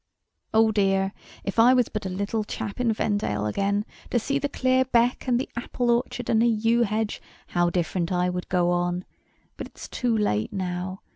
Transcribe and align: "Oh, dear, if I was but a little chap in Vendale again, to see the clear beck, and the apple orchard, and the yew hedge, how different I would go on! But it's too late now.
"Oh, 0.51 0.71
dear, 0.71 1.13
if 1.43 1.59
I 1.59 1.75
was 1.75 1.87
but 1.87 2.07
a 2.07 2.09
little 2.09 2.43
chap 2.43 2.79
in 2.79 2.91
Vendale 2.91 3.45
again, 3.45 3.85
to 4.09 4.17
see 4.17 4.39
the 4.39 4.49
clear 4.49 4.83
beck, 4.83 5.27
and 5.27 5.39
the 5.39 5.47
apple 5.55 5.91
orchard, 5.91 6.27
and 6.27 6.41
the 6.41 6.47
yew 6.47 6.81
hedge, 6.81 7.21
how 7.49 7.69
different 7.69 8.11
I 8.11 8.27
would 8.27 8.49
go 8.49 8.71
on! 8.71 9.05
But 9.57 9.67
it's 9.67 9.87
too 9.87 10.17
late 10.17 10.51
now. 10.51 11.03